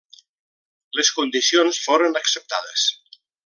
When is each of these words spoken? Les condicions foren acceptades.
Les 0.99 1.11
condicions 1.19 1.81
foren 1.89 2.21
acceptades. 2.23 2.91